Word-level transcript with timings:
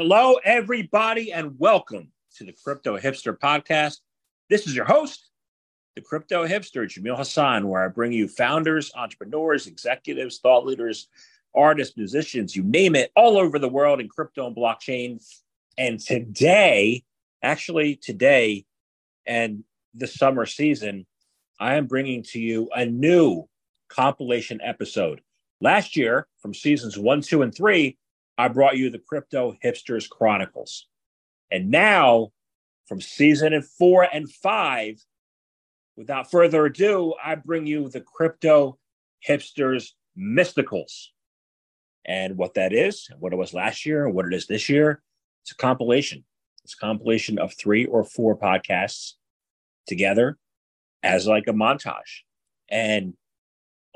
Hello, 0.00 0.34
everybody, 0.44 1.32
and 1.32 1.58
welcome 1.58 2.12
to 2.36 2.44
the 2.44 2.54
Crypto 2.62 2.96
Hipster 2.96 3.36
Podcast. 3.36 3.96
This 4.48 4.64
is 4.68 4.76
your 4.76 4.84
host, 4.84 5.28
the 5.96 6.02
Crypto 6.02 6.46
Hipster, 6.46 6.84
Jamil 6.84 7.16
Hassan, 7.16 7.66
where 7.66 7.84
I 7.84 7.88
bring 7.88 8.12
you 8.12 8.28
founders, 8.28 8.92
entrepreneurs, 8.94 9.66
executives, 9.66 10.38
thought 10.38 10.64
leaders, 10.64 11.08
artists, 11.52 11.96
musicians, 11.96 12.54
you 12.54 12.62
name 12.62 12.94
it, 12.94 13.10
all 13.16 13.36
over 13.38 13.58
the 13.58 13.68
world 13.68 13.98
in 13.98 14.08
crypto 14.08 14.46
and 14.46 14.54
blockchain. 14.54 15.20
And 15.76 15.98
today, 15.98 17.02
actually, 17.42 17.96
today 17.96 18.66
and 19.26 19.64
the 19.94 20.06
summer 20.06 20.46
season, 20.46 21.06
I 21.58 21.74
am 21.74 21.88
bringing 21.88 22.22
to 22.28 22.38
you 22.38 22.70
a 22.72 22.86
new 22.86 23.48
compilation 23.88 24.60
episode. 24.62 25.22
Last 25.60 25.96
year, 25.96 26.28
from 26.40 26.54
seasons 26.54 26.96
one, 26.96 27.20
two, 27.20 27.42
and 27.42 27.52
three, 27.52 27.98
I 28.38 28.46
brought 28.46 28.76
you 28.76 28.88
the 28.88 29.00
Crypto 29.00 29.56
Hipsters 29.64 30.08
Chronicles. 30.08 30.86
And 31.50 31.70
now, 31.70 32.30
from 32.86 33.00
season 33.00 33.60
four 33.62 34.04
and 34.04 34.30
five, 34.30 35.04
without 35.96 36.30
further 36.30 36.64
ado, 36.66 37.14
I 37.22 37.34
bring 37.34 37.66
you 37.66 37.88
the 37.88 38.00
Crypto 38.00 38.78
Hipsters 39.26 39.90
Mysticals. 40.16 41.08
And 42.06 42.38
what 42.38 42.54
that 42.54 42.72
is, 42.72 43.08
what 43.18 43.32
it 43.32 43.36
was 43.36 43.52
last 43.52 43.84
year, 43.84 44.06
and 44.06 44.14
what 44.14 44.26
it 44.26 44.32
is 44.32 44.46
this 44.46 44.68
year, 44.68 45.02
it's 45.42 45.50
a 45.50 45.56
compilation. 45.56 46.24
It's 46.62 46.74
a 46.74 46.78
compilation 46.78 47.38
of 47.38 47.52
three 47.54 47.86
or 47.86 48.04
four 48.04 48.38
podcasts 48.38 49.14
together 49.86 50.38
as 51.02 51.26
like 51.26 51.48
a 51.48 51.52
montage 51.52 52.22
and 52.70 53.14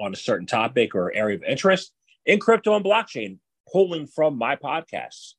on 0.00 0.12
a 0.12 0.16
certain 0.16 0.46
topic 0.46 0.94
or 0.94 1.14
area 1.14 1.36
of 1.36 1.44
interest 1.44 1.92
in 2.26 2.40
crypto 2.40 2.74
and 2.74 2.84
blockchain 2.84 3.38
pulling 3.70 4.06
from 4.06 4.36
my 4.36 4.56
podcasts. 4.56 5.34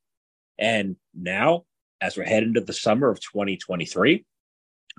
And 0.60 0.96
now, 1.14 1.66
as 2.02 2.18
we're 2.18 2.26
heading 2.26 2.50
into 2.50 2.62
the 2.62 2.74
summer 2.74 3.10
of 3.10 3.20
2023, 3.20 4.26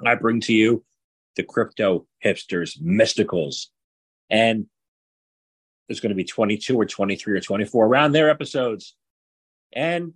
I 0.05 0.14
bring 0.14 0.41
to 0.42 0.55
you 0.55 0.84
the 1.36 1.42
Crypto 1.42 2.06
Hipsters 2.25 2.80
Mysticals. 2.80 3.67
And 4.30 4.67
there's 5.89 6.00
going 6.00 6.11
to 6.11 6.17
be 6.17 6.25
22 6.25 6.77
or 6.77 6.86
23 6.86 7.34
or 7.34 7.41
24 7.41 7.86
around 7.86 8.12
their 8.12 8.30
episodes. 8.30 8.97
And 9.72 10.14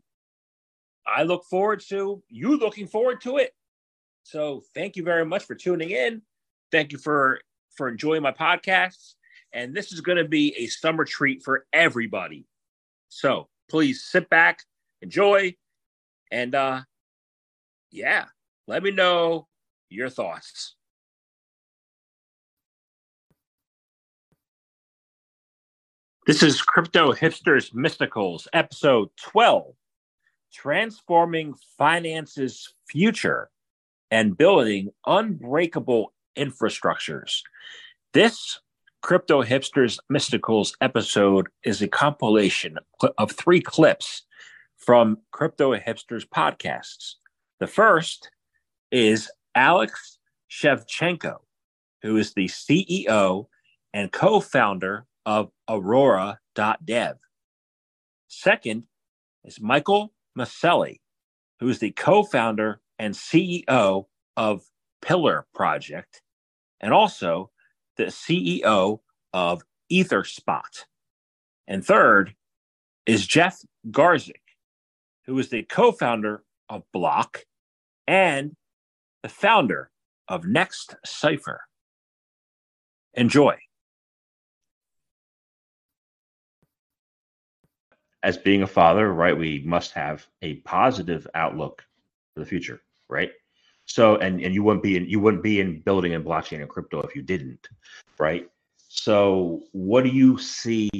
I 1.07 1.23
look 1.23 1.45
forward 1.45 1.81
to 1.89 2.23
you 2.29 2.59
looking 2.59 2.87
forward 2.87 3.21
to 3.23 3.39
it. 3.39 3.53
So 4.23 4.63
thank 4.75 4.97
you 4.97 5.03
very 5.03 5.25
much 5.25 5.45
for 5.45 5.55
tuning 5.55 5.91
in. 5.91 6.23
Thank 6.71 6.93
you 6.93 6.99
for 6.99 7.41
for 7.77 7.89
enjoying 7.89 8.23
my 8.23 8.33
podcasts. 8.33 9.15
And 9.53 9.75
this 9.75 9.93
is 9.93 10.01
going 10.01 10.19
to 10.19 10.29
be 10.29 10.55
a 10.59 10.67
summer 10.67 11.05
treat 11.05 11.43
for 11.43 11.67
everybody. 11.73 12.47
So 13.09 13.49
please 13.69 14.05
sit 14.05 14.29
back, 14.29 14.61
enjoy, 15.03 15.55
and 16.31 16.55
uh 16.55 16.83
yeah, 17.91 18.27
let 18.67 18.83
me 18.83 18.91
know 18.91 19.49
your 19.89 20.11
thoughts. 20.11 20.75
This 26.27 26.43
is 26.43 26.61
Crypto 26.61 27.15
Hipsters 27.15 27.73
Mysticals, 27.73 28.47
episode 28.53 29.09
12 29.17 29.73
Transforming 30.53 31.55
Finance's 31.79 32.75
Future 32.87 33.49
and 34.11 34.37
Building 34.37 34.91
Unbreakable 35.07 36.13
Infrastructures. 36.37 37.41
This 38.13 38.61
Crypto 39.01 39.43
Hipsters 39.43 39.99
Mysticals 40.13 40.73
episode 40.81 41.47
is 41.65 41.81
a 41.81 41.89
compilation 41.89 42.79
of 43.17 43.31
three 43.31 43.61
clips 43.61 44.25
from 44.77 45.19
Crypto 45.31 45.75
Hipsters 45.77 46.27
podcasts. 46.27 47.15
The 47.61 47.69
first 47.69 48.31
is 48.91 49.31
Alex 49.55 50.19
Shevchenko, 50.51 51.37
who 52.03 52.17
is 52.17 52.35
the 52.35 52.47
CEO 52.47 53.47
and 53.95 54.11
co 54.11 54.41
founder 54.41 55.07
of 55.25 55.51
Aurora.dev. 55.69 57.17
Second 58.27 58.83
is 59.45 59.61
Michael 59.61 60.13
Messele, 60.37 61.01
who 61.61 61.69
is 61.69 61.79
the 61.79 61.93
co 61.93 62.25
founder 62.25 62.81
and 62.99 63.15
CEO 63.15 64.07
of 64.37 64.63
Pillar 65.01 65.47
Project, 65.55 66.21
and 66.81 66.93
also 66.93 67.51
the 67.99 68.05
CEO 68.05 69.01
of 69.35 69.63
EtherSpot. 69.93 70.85
And 71.67 71.85
third 71.85 72.35
is 73.05 73.27
Jeff 73.27 73.61
Garzik, 73.91 74.41
who 75.27 75.39
is 75.39 75.51
the 75.51 75.65
co 75.65 75.93
founder 75.93 76.43
of 76.71 76.85
Bloq 76.95 77.43
and 78.07 78.55
the 79.23 79.29
founder 79.29 79.91
of 80.29 80.47
Next 80.47 80.95
Cypher. 81.05 81.63
Enjoy. 83.15 83.57
As 88.23 88.37
being 88.37 88.63
a 88.63 88.67
father, 88.67 89.13
right, 89.13 89.37
we 89.37 89.63
must 89.65 89.93
have 89.93 90.27
a 90.43 90.57
positive 90.57 91.27
outlook 91.35 91.85
for 92.35 92.41
the 92.41 92.47
future, 92.47 92.81
right? 93.09 93.31
So 93.89 94.17
and 94.17 94.41
and 94.43 94.55
you 94.55 94.63
wouldn't 94.63 94.83
be 94.83 94.97
in 94.97 95.09
you 95.09 95.19
wouldn't 95.19 95.43
be 95.43 95.61
in 95.61 95.81
building 95.81 96.13
and 96.15 96.25
blockchain 96.25 96.61
and 96.61 96.69
crypto 96.69 97.01
if 97.01 97.17
you 97.17 97.23
didn't, 97.23 97.67
right? 98.19 98.49
So 98.89 99.63
what 99.73 100.05
do 100.05 100.11
you 100.11 100.39
see 100.39 100.91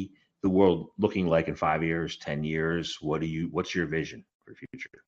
the 0.43 0.49
world 0.49 0.91
looking 0.99 1.27
like 1.27 1.49
in 1.49 1.55
five 1.55 1.83
years, 1.85 2.17
ten 2.17 2.43
years? 2.43 2.97
What 3.03 3.21
do 3.21 3.27
you 3.27 3.49
what's 3.51 3.75
your 3.75 3.87
vision 3.87 4.25
for 4.45 4.55
future? 4.55 5.05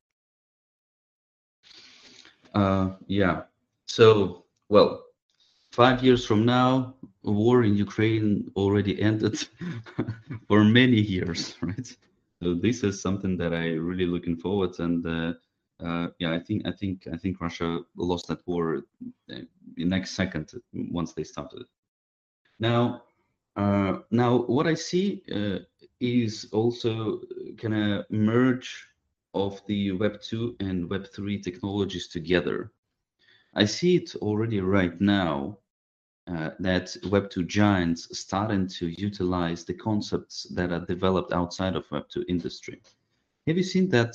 Uh, 2.54 2.90
yeah. 3.06 3.42
So 3.86 4.44
well, 4.68 5.02
five 5.72 6.04
years 6.04 6.26
from 6.26 6.44
now, 6.44 6.94
war 7.22 7.64
in 7.64 7.76
Ukraine 7.76 8.50
already 8.56 9.00
ended 9.00 9.38
for 10.48 10.64
many 10.64 11.00
years, 11.00 11.54
right? 11.62 11.88
So 12.42 12.54
this 12.54 12.82
is 12.84 13.00
something 13.00 13.38
that 13.38 13.54
I 13.54 13.68
really 13.72 14.06
looking 14.06 14.36
forward 14.36 14.78
and. 14.80 15.06
Uh, 15.06 15.32
uh, 15.84 16.08
yeah, 16.18 16.32
I 16.32 16.38
think 16.38 16.66
I 16.66 16.72
think 16.72 17.06
I 17.12 17.16
think 17.16 17.40
Russia 17.40 17.80
lost 17.96 18.28
that 18.28 18.46
war 18.46 18.84
uh, 19.30 19.40
the 19.76 19.84
next 19.84 20.10
second 20.12 20.52
once 20.72 21.12
they 21.12 21.24
started. 21.24 21.64
Now, 22.58 23.02
uh, 23.56 23.98
now 24.10 24.38
what 24.38 24.66
I 24.66 24.74
see 24.74 25.22
uh, 25.32 25.60
is 26.00 26.48
also 26.52 27.20
kind 27.58 27.74
of 27.74 28.10
merge 28.10 28.86
of 29.34 29.60
the 29.66 29.92
Web 29.92 30.20
two 30.20 30.56
and 30.60 30.90
Web 30.90 31.06
three 31.14 31.40
technologies 31.40 32.08
together. 32.08 32.72
I 33.54 33.64
see 33.64 33.96
it 33.96 34.14
already 34.16 34.60
right 34.60 35.00
now 35.00 35.58
uh, 36.26 36.50
that 36.60 36.96
Web 37.08 37.30
two 37.30 37.44
giants 37.44 38.18
starting 38.18 38.68
to 38.68 38.88
utilize 38.88 39.64
the 39.64 39.74
concepts 39.74 40.44
that 40.54 40.72
are 40.72 40.84
developed 40.86 41.32
outside 41.32 41.76
of 41.76 41.90
Web 41.90 42.04
two 42.08 42.24
industry. 42.28 42.80
Have 43.46 43.56
you 43.56 43.64
seen 43.64 43.88
that? 43.90 44.14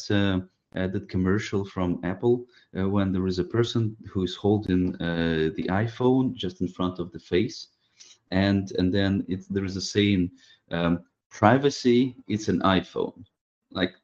Uh, 0.75 0.87
that 0.87 1.07
commercial 1.07 1.63
from 1.63 1.99
Apple 2.03 2.45
uh, 2.77 2.87
when 2.89 3.11
there 3.13 3.27
is 3.27 3.39
a 3.39 3.43
person 3.43 3.95
who 4.11 4.23
is 4.23 4.35
holding 4.35 4.93
uh, 4.95 5.49
the 5.55 5.63
iPhone 5.69 6.33
just 6.33 6.59
in 6.59 6.67
front 6.67 6.99
of 6.99 7.11
the 7.11 7.19
face, 7.19 7.67
and 8.31 8.71
and 8.77 8.93
then 8.93 9.25
it, 9.29 9.45
there 9.49 9.63
is 9.63 9.77
a 9.77 9.81
saying, 9.81 10.29
um, 10.71 10.99
"Privacy, 11.29 12.15
it's 12.27 12.49
an 12.49 12.59
iPhone." 12.61 13.23
Like 13.71 13.95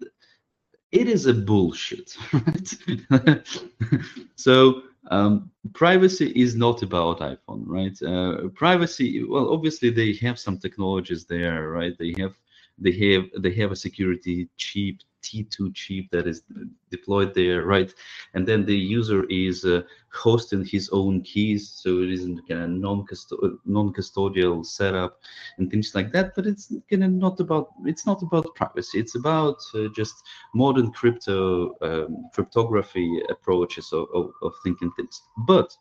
it 0.92 1.08
is 1.08 1.26
a 1.26 1.34
bullshit, 1.34 2.16
right? 3.10 3.64
so 4.36 4.84
um, 5.10 5.52
privacy 5.74 6.32
is 6.36 6.56
not 6.56 6.84
about 6.84 7.20
iphone 7.20 7.64
right 7.66 8.02
uh, 8.04 8.48
privacy 8.50 9.24
well 9.24 9.52
obviously 9.52 9.90
they 9.90 10.14
have 10.14 10.38
some 10.38 10.58
technologies 10.58 11.26
there 11.26 11.70
right 11.70 11.98
they 11.98 12.14
have 12.18 12.34
they 12.78 12.92
have 12.92 13.26
they 13.40 13.54
have 13.54 13.72
a 13.72 13.76
security 13.76 14.48
chip 14.58 14.98
T2 15.24 15.74
chip 15.74 16.06
that 16.12 16.28
is 16.28 16.44
deployed 16.90 17.34
there, 17.34 17.64
right? 17.64 17.94
And 18.34 18.48
then 18.48 18.66
the 18.66 18.76
user 18.76 19.26
is 19.30 19.66
uh, 19.66 19.82
hosting 20.14 20.66
his 20.66 20.90
own 20.92 21.22
keys, 21.22 21.70
so 21.70 22.00
it 22.00 22.12
isn't 22.12 22.48
kind 22.48 22.64
of 22.64 23.60
non-custodial 23.66 24.66
setup 24.66 25.20
and 25.58 25.70
things 25.70 25.94
like 25.96 26.12
that. 26.12 26.36
But 26.36 26.48
it's 26.48 26.74
kind 26.90 27.04
of 27.04 27.12
not 27.12 27.40
about 27.40 27.70
it's 27.86 28.06
not 28.06 28.22
about 28.22 28.56
privacy. 28.56 29.00
It's 29.00 29.16
about 29.16 29.58
uh, 29.76 29.88
just 29.96 30.16
modern 30.54 30.92
crypto 30.92 31.76
um, 31.82 32.30
cryptography 32.34 33.22
approaches 33.30 33.92
of, 33.94 34.08
of, 34.14 34.32
of 34.42 34.54
thinking 34.64 34.92
things. 34.92 35.22
But 35.48 35.76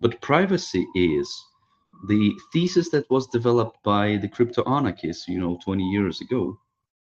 but 0.00 0.20
privacy 0.20 0.86
is 0.94 1.28
the 2.06 2.32
thesis 2.52 2.90
that 2.90 3.10
was 3.10 3.26
developed 3.26 3.82
by 3.82 4.16
the 4.16 4.28
crypto 4.28 4.62
anarchists, 4.64 5.26
you 5.26 5.40
know, 5.40 5.58
20 5.64 5.82
years 5.82 6.20
ago 6.20 6.56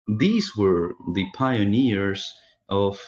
these 0.07 0.55
were 0.55 0.95
the 1.13 1.25
pioneers 1.33 2.33
of 2.69 2.99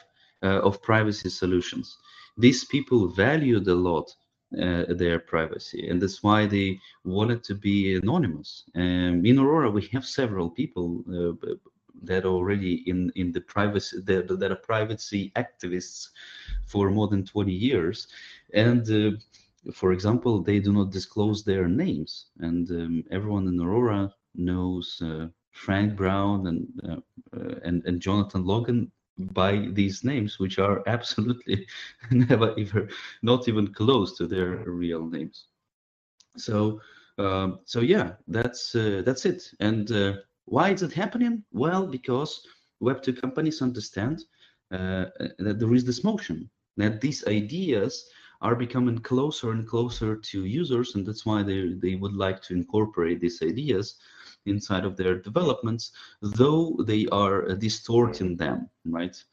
uh, 0.44 0.62
of 0.62 0.82
privacy 0.82 1.30
solutions. 1.30 1.98
These 2.38 2.66
people 2.66 3.08
valued 3.08 3.68
a 3.68 3.76
lot 3.76 4.08
uh, 4.62 4.86
their 4.90 5.20
privacy, 5.20 5.88
and 5.90 6.02
that's 6.02 6.22
why 6.22 6.46
they 6.46 6.80
wanted 7.04 7.44
to 7.46 7.56
be 7.56 7.96
anonymous. 7.96 8.64
Um, 8.76 9.26
in 9.26 9.40
Aurora, 9.40 9.72
we 9.72 9.90
have 9.94 10.06
several 10.06 10.50
people, 10.50 11.04
uh, 11.12 11.56
that 12.04 12.26
are 12.26 12.30
already 12.30 12.84
in 12.90 13.12
in 13.16 13.32
the 13.32 13.42
privacy 13.42 13.98
that, 14.06 14.28
that 14.40 14.52
are 14.52 14.56
privacy 14.74 15.32
activists 15.36 16.10
for 16.66 16.90
more 16.90 17.08
than 17.08 17.26
20 17.26 17.52
years 17.52 18.08
and 18.54 18.90
uh, 18.92 19.12
for 19.74 19.92
example 19.92 20.42
they 20.42 20.60
do 20.60 20.72
not 20.72 20.92
disclose 20.92 21.44
their 21.44 21.68
names 21.68 22.28
and 22.40 22.70
um, 22.72 23.04
everyone 23.12 23.48
in 23.48 23.60
aurora 23.60 24.14
knows 24.36 25.02
uh, 25.04 25.28
frank 25.58 25.96
brown 25.96 26.48
and 26.48 26.68
uh, 26.90 27.02
uh 27.38 27.56
and 27.64 27.86
and 27.86 28.02
jonathan 28.02 28.44
logan 28.46 28.92
by 29.34 29.68
these 29.74 30.04
names 30.04 30.40
which 30.40 30.60
are 30.60 30.84
absolutely 30.88 31.66
never 32.12 32.54
ever 32.60 32.88
not 33.22 33.48
even 33.48 33.74
close 33.74 34.18
to 34.18 34.28
their 34.28 34.52
real 34.84 35.06
names 35.06 35.48
so 36.38 36.80
um, 37.18 37.60
so 37.66 37.80
yeah 37.82 38.12
that's 38.28 38.76
uh, 38.76 39.02
that's 39.06 39.26
it 39.26 39.42
and 39.60 39.92
uh, 39.92 40.14
why 40.48 40.70
is 40.70 40.82
it 40.82 40.94
happening? 40.94 41.44
Well, 41.52 41.86
because 41.86 42.42
Web2 42.82 43.20
companies 43.20 43.62
understand 43.62 44.24
uh, 44.72 45.06
that 45.40 45.58
there 45.60 45.74
is 45.74 45.84
this 45.84 46.04
motion, 46.04 46.50
that 46.78 47.02
these 47.02 47.28
ideas 47.28 48.10
are 48.42 48.56
becoming 48.56 49.00
closer 49.00 49.52
and 49.52 49.68
closer 49.68 50.16
to 50.16 50.46
users, 50.46 50.96
and 50.96 51.06
that's 51.06 51.26
why 51.26 51.44
they, 51.44 51.74
they 51.74 51.96
would 51.96 52.14
like 52.14 52.42
to 52.44 52.54
incorporate 52.54 53.20
these 53.20 53.42
ideas 53.42 53.96
inside 54.48 54.86
of 54.86 54.96
their 54.96 55.16
developments, 55.16 55.92
though 56.22 56.76
they 56.86 57.06
are 57.12 57.56
distorting 57.56 58.38
them, 58.38 58.70
right? 58.86 59.24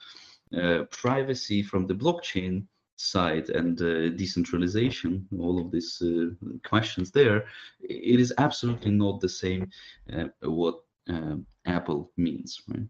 Uh, 0.56 0.84
privacy 0.90 1.62
from 1.62 1.86
the 1.86 1.94
blockchain 1.94 2.66
side 2.96 3.50
and 3.50 3.80
uh, 3.82 4.10
decentralization, 4.10 5.26
all 5.38 5.60
of 5.60 5.70
these 5.70 6.00
uh, 6.02 6.26
questions 6.68 7.10
there, 7.10 7.46
it 7.80 8.20
is 8.20 8.32
absolutely 8.38 8.90
not 8.90 9.20
the 9.20 9.28
same 9.28 9.68
uh, 10.12 10.26
what 10.42 10.76
uh, 11.12 11.36
Apple 11.66 12.12
means, 12.16 12.62
right? 12.68 12.86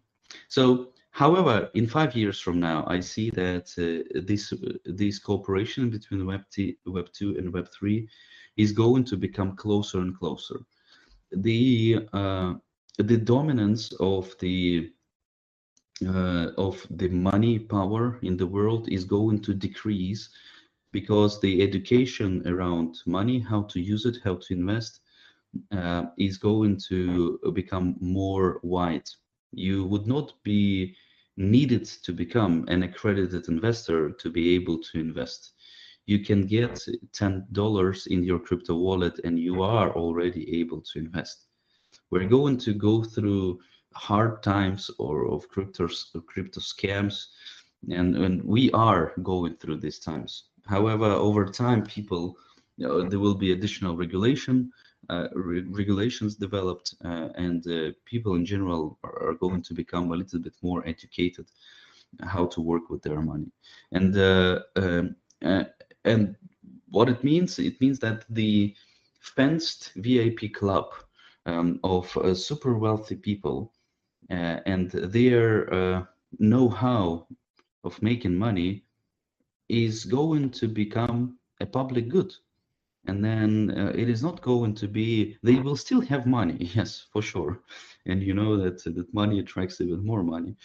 So, 0.47 0.93
however, 1.11 1.69
in 1.73 1.87
five 1.87 2.15
years 2.15 2.39
from 2.39 2.59
now, 2.59 2.85
I 2.87 2.99
see 2.99 3.29
that 3.31 3.67
uh, 3.77 4.21
this 4.25 4.53
this 4.85 5.19
cooperation 5.19 5.89
between 5.89 6.25
Web 6.25 6.43
T, 6.51 6.77
Web 6.85 7.09
two 7.13 7.37
and 7.37 7.51
Web 7.53 7.69
three 7.71 8.07
is 8.57 8.71
going 8.71 9.03
to 9.05 9.17
become 9.17 9.55
closer 9.55 9.99
and 9.99 10.17
closer. 10.17 10.59
The 11.35 12.07
uh, 12.13 12.53
the 12.97 13.17
dominance 13.17 13.93
of 13.99 14.35
the 14.39 14.91
uh, 16.05 16.51
of 16.57 16.85
the 16.89 17.09
money 17.09 17.59
power 17.59 18.19
in 18.21 18.37
the 18.37 18.47
world 18.47 18.87
is 18.89 19.05
going 19.05 19.41
to 19.41 19.53
decrease 19.53 20.29
because 20.91 21.39
the 21.41 21.61
education 21.61 22.43
around 22.47 22.97
money, 23.05 23.39
how 23.39 23.63
to 23.63 23.79
use 23.81 24.05
it, 24.05 24.17
how 24.23 24.35
to 24.35 24.53
invest, 24.53 25.01
uh, 25.71 26.05
is 26.17 26.37
going 26.37 26.79
to 26.89 27.39
become 27.53 27.95
more 27.99 28.59
wide. 28.63 29.09
You 29.51 29.85
would 29.85 30.07
not 30.07 30.33
be 30.43 30.95
needed 31.37 31.85
to 32.03 32.13
become 32.13 32.65
an 32.67 32.83
accredited 32.83 33.49
investor 33.49 34.11
to 34.11 34.29
be 34.29 34.55
able 34.55 34.79
to 34.79 34.99
invest. 34.99 35.54
You 36.05 36.19
can 36.19 36.45
get 36.45 36.79
$10 37.13 38.07
in 38.07 38.23
your 38.23 38.39
crypto 38.39 38.75
wallet 38.75 39.19
and 39.23 39.39
you 39.39 39.63
are 39.63 39.91
already 39.91 40.59
able 40.59 40.81
to 40.81 40.99
invest. 40.99 41.47
We're 42.11 42.27
going 42.27 42.57
to 42.59 42.73
go 42.73 43.03
through 43.03 43.59
hard 43.93 44.43
times 44.43 44.91
or 44.99 45.27
of 45.27 45.47
crypto, 45.49 45.87
crypto 46.27 46.59
scams 46.59 47.25
and, 47.89 48.15
and 48.15 48.43
we 48.43 48.71
are 48.71 49.13
going 49.23 49.55
through 49.55 49.77
these 49.77 49.99
times. 49.99 50.45
However, 50.65 51.05
over 51.05 51.45
time, 51.45 51.83
people, 51.83 52.37
you 52.77 52.87
know, 52.87 53.07
there 53.07 53.19
will 53.19 53.35
be 53.35 53.51
additional 53.51 53.95
regulation 53.95 54.71
uh, 55.09 55.27
re 55.33 55.61
regulations 55.61 56.35
developed 56.35 56.95
uh, 57.03 57.29
and 57.35 57.67
uh, 57.67 57.91
people 58.05 58.35
in 58.35 58.45
general 58.45 58.97
are, 59.03 59.29
are, 59.29 59.33
going 59.35 59.61
to 59.61 59.73
become 59.73 60.11
a 60.11 60.15
little 60.15 60.39
bit 60.39 60.53
more 60.63 60.87
educated 60.87 61.45
how 62.23 62.45
to 62.47 62.61
work 62.61 62.89
with 62.89 63.03
their 63.03 63.21
money 63.21 63.51
and 63.91 64.17
um, 64.17 65.15
and 66.05 66.35
what 66.89 67.09
it 67.09 67.23
means 67.23 67.59
it 67.59 67.79
means 67.81 67.99
that 67.99 68.25
the 68.29 68.73
fenced 69.19 69.91
vip 69.97 70.39
club 70.53 70.93
um, 71.45 71.79
of 71.83 72.05
super 72.37 72.77
wealthy 72.77 73.15
people 73.15 73.71
and 74.29 74.91
their 74.91 76.07
know-how 76.39 77.27
of 77.83 78.01
making 78.01 78.35
money 78.35 78.83
is 79.69 80.05
going 80.05 80.49
to 80.51 80.67
become 80.67 81.37
a 81.61 81.65
public 81.65 82.09
good. 82.09 82.33
And 83.07 83.23
then 83.23 83.71
uh, 83.77 83.91
it 83.95 84.09
is 84.09 84.23
not 84.23 84.41
going 84.41 84.73
to 84.75 84.87
be 84.87 85.37
they 85.43 85.55
will 85.59 85.75
still 85.75 86.01
have 86.01 86.25
money 86.25 86.57
yes 86.75 87.05
for 87.13 87.21
sure 87.21 87.59
and 88.05 88.21
you 88.21 88.33
know 88.33 88.57
that 88.57 88.83
that 88.83 89.13
money 89.13 89.39
attracts 89.39 89.81
even 89.81 90.05
more 90.05 90.23
money. 90.23 90.55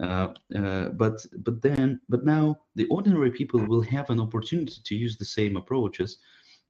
Uh, 0.00 0.28
uh, 0.56 0.88
but 0.90 1.24
but 1.38 1.62
then 1.62 2.00
but 2.08 2.24
now 2.24 2.56
the 2.74 2.86
ordinary 2.86 3.30
people 3.30 3.60
will 3.60 3.82
have 3.82 4.10
an 4.10 4.20
opportunity 4.20 4.80
to 4.84 4.94
use 4.94 5.16
the 5.16 5.24
same 5.24 5.56
approaches 5.56 6.18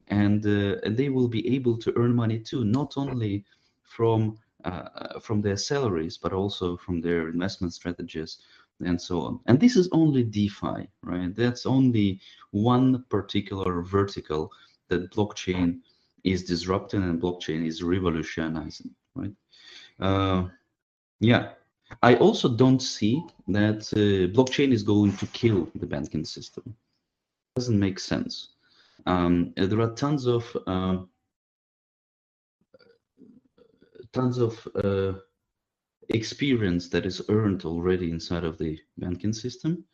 and 0.08 0.46
uh, 0.46 0.76
and 0.84 0.96
they 0.96 1.08
will 1.08 1.28
be 1.28 1.46
able 1.54 1.76
to 1.76 1.92
earn 1.96 2.14
money 2.14 2.38
too 2.38 2.64
not 2.64 2.94
only 2.96 3.44
from 3.82 4.38
uh, 4.64 5.18
from 5.20 5.40
their 5.40 5.56
salaries 5.56 6.18
but 6.18 6.32
also 6.32 6.76
from 6.76 7.00
their 7.00 7.28
investment 7.28 7.72
strategies 7.72 8.38
and 8.84 9.00
so 9.00 9.20
on. 9.22 9.40
And 9.46 9.58
this 9.58 9.76
is 9.76 9.88
only 9.92 10.22
defi 10.22 10.88
right? 11.02 11.34
That's 11.34 11.66
only 11.66 12.20
one 12.50 13.04
particular 13.08 13.82
vertical 13.82 14.52
that 14.88 15.10
blockchain 15.12 15.80
is 16.24 16.44
disrupting 16.44 17.02
and 17.02 17.20
blockchain 17.20 17.66
is 17.66 17.82
revolutionizing, 17.82 18.90
right? 19.14 19.32
Uh, 20.00 20.44
yeah, 21.20 21.50
I 22.02 22.14
also 22.16 22.48
don't 22.48 22.80
see 22.80 23.22
that 23.48 23.88
uh, 23.92 24.32
blockchain 24.36 24.72
is 24.72 24.82
going 24.82 25.16
to 25.16 25.26
kill 25.28 25.68
the 25.74 25.86
banking 25.86 26.24
system. 26.24 26.64
It 26.66 27.60
doesn't 27.60 27.78
make 27.78 27.98
sense. 27.98 28.50
Um, 29.06 29.52
there 29.56 29.80
are 29.80 29.94
tons 29.94 30.26
of 30.26 30.56
uh, 30.66 30.98
tons 34.12 34.38
of 34.38 34.68
experience 36.10 36.88
that 36.88 37.06
is 37.06 37.22
earned 37.28 37.64
already 37.64 38.10
inside 38.10 38.44
of 38.44 38.58
the 38.58 38.78
banking 38.96 39.32
system, 39.32 39.84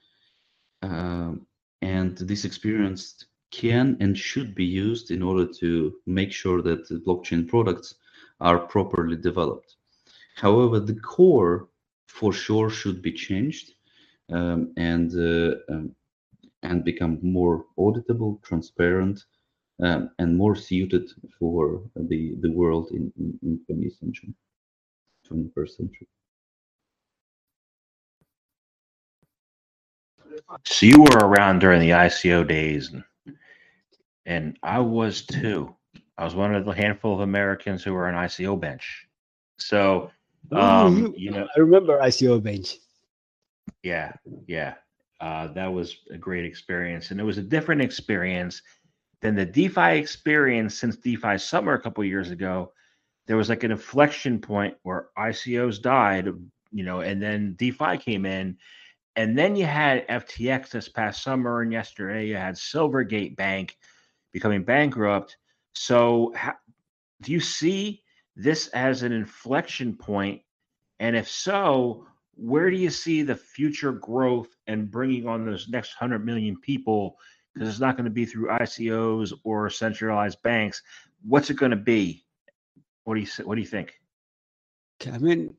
uh, 0.83 1.33
and 1.83 2.17
this 2.19 2.45
experience 2.45 3.27
can 3.51 3.97
and 4.01 4.19
should 4.19 4.55
be 4.55 4.65
used 4.65 5.11
in 5.11 5.23
order 5.23 5.47
to 5.47 5.95
make 6.07 6.33
sure 6.33 6.61
that 6.63 6.89
the 6.89 6.97
blockchain 6.97 7.47
products 7.47 7.97
are 8.41 8.59
properly 8.59 9.17
developed. 9.17 9.77
However, 10.35 10.81
the 10.81 10.95
core 10.95 11.69
for 12.09 12.33
sure 12.33 12.71
should 12.71 13.03
be 13.03 13.13
changed 13.13 13.75
um, 14.31 14.73
and 14.77 15.13
uh, 15.15 15.57
um, 15.69 15.95
and 16.63 16.85
become 16.85 17.19
more 17.23 17.67
auditable, 17.79 18.43
transparent, 18.43 19.25
um, 19.83 20.11
and 20.19 20.37
more 20.37 20.57
suited 20.57 21.11
for 21.39 21.83
the 21.97 22.35
the 22.41 22.51
world 22.51 22.91
in, 22.91 23.13
in, 23.19 23.39
in 23.43 23.61
20th 23.77 23.99
century, 23.99 24.35
21st 25.31 25.77
century. 25.77 26.09
So 30.65 30.87
you 30.87 31.01
were 31.01 31.29
around 31.29 31.61
during 31.61 31.81
the 31.81 31.91
ICO 31.91 32.47
days 32.47 32.93
and 32.93 33.05
and 34.27 34.59
I 34.63 34.81
was 34.81 35.23
too. 35.23 35.75
I 36.17 36.25
was 36.25 36.35
one 36.35 36.55
of 36.55 36.65
the 36.65 36.73
handful 36.73 37.15
of 37.15 37.21
Americans 37.21 37.83
who 37.83 37.93
were 37.93 38.09
on 38.09 38.15
ICO 38.15 38.59
bench. 38.59 39.07
So, 39.59 40.11
um, 40.53 40.97
you, 40.97 41.15
you, 41.17 41.31
know, 41.31 41.47
I 41.57 41.61
remember 41.61 41.99
ICO 41.99 42.43
bench. 42.43 42.77
Yeah, 43.83 44.13
yeah, 44.47 44.75
uh, 45.21 45.49
that 45.49 45.73
was 45.73 45.97
a 46.11 46.19
great 46.19 46.45
experience, 46.45 47.11
and 47.11 47.21
it 47.21 47.25
was 47.25 47.39
a 47.39 47.43
different 47.43 47.83
experience 47.83 48.63
than 49.21 49.35
the 49.35 49.47
DeFi 49.47 49.99
experience 49.99 50.79
since 50.79 50.97
DeFi 50.97 51.39
Summer 51.39 51.75
a 51.75 51.81
couple 51.81 52.05
years 52.05 52.31
ago. 52.31 52.73
There 53.27 53.37
was 53.37 53.49
like 53.49 53.65
an 53.65 53.71
inflection 53.71 54.39
point 54.39 54.77
where 54.83 55.09
ICOs 55.19 55.81
died, 55.81 56.29
you 56.73 56.85
know, 56.85 57.01
and 57.01 57.23
then 57.23 57.55
DeFi 57.57 57.97
came 57.99 58.27
in, 58.27 58.59
and 59.17 59.39
then 59.39 59.57
you 59.57 59.65
had 59.65 60.07
FTX 60.09 60.71
this 60.71 60.89
past 60.89 61.23
summer, 61.23 61.63
and 61.63 61.73
yesterday 61.73 62.27
you 62.27 62.37
had 62.37 62.55
Silvergate 62.55 63.37
Bank 63.37 63.77
becoming 64.33 64.63
bankrupt. 64.63 65.37
So, 65.75 66.35
do 67.23 67.33
you 67.33 67.41
see 67.41 68.04
this 68.37 68.69
as 68.69 69.03
an 69.03 69.13
inflection 69.13 69.97
point? 69.97 70.43
And 71.01 71.17
if 71.17 71.29
so, 71.29 72.07
where 72.37 72.71
do 72.71 72.77
you 72.77 72.91
see 72.91 73.23
the 73.23 73.35
future 73.37 73.93
growth 73.93 74.49
and 74.67 74.91
bringing 74.91 75.27
on 75.29 75.45
those 75.45 75.69
next 75.69 76.01
100 76.01 76.25
million 76.25 76.59
people? 76.61 77.17
Because 77.53 77.69
it's 77.69 77.81
not 77.81 77.97
going 77.97 78.05
to 78.05 78.11
be 78.11 78.27
through 78.27 78.49
ICOs 78.49 79.33
or 79.45 79.71
centralized 79.71 80.43
banks. 80.43 80.83
What's 81.23 81.51
it 81.51 81.57
going 81.57 81.71
to 81.71 81.77
be? 81.77 82.25
What 83.05 83.15
do 83.15 83.21
you 83.21 83.29
what 83.45 83.55
do 83.55 83.61
you 83.61 83.67
think? 83.67 83.95
I 85.13 85.19
mean, 85.19 85.55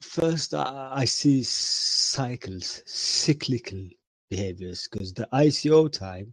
first 0.00 0.54
I 0.54 1.04
see 1.04 1.42
cycles, 1.42 2.82
cyclical 2.86 3.88
behaviors, 4.30 4.88
because 4.90 5.12
the 5.12 5.28
ICO 5.32 5.90
time 5.92 6.32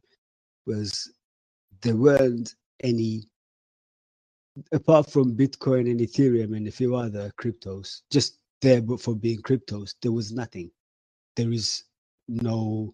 was 0.65 1.11
there 1.81 1.95
weren't 1.95 2.55
any 2.83 3.23
apart 4.71 5.11
from 5.11 5.35
Bitcoin 5.35 5.89
and 5.89 5.99
Ethereum 5.99 6.55
and 6.55 6.67
a 6.67 6.71
few 6.71 6.95
other 6.95 7.31
cryptos, 7.39 8.01
just 8.11 8.39
there 8.61 8.81
but 8.81 9.01
for 9.01 9.15
being 9.15 9.41
cryptos. 9.41 9.95
There 10.01 10.11
was 10.11 10.31
nothing. 10.31 10.71
There 11.35 11.51
is 11.51 11.83
no 12.27 12.93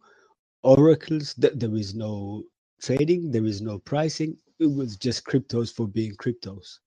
oracles. 0.63 1.33
There 1.35 1.75
is 1.75 1.95
no 1.95 2.43
trading. 2.81 3.31
There 3.31 3.45
is 3.45 3.61
no 3.61 3.79
pricing. 3.79 4.37
It 4.59 4.67
was 4.67 4.97
just 4.97 5.25
cryptos 5.25 5.73
for 5.73 5.87
being 5.87 6.15
cryptos. 6.15 6.79